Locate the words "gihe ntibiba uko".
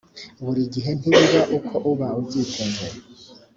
0.73-1.73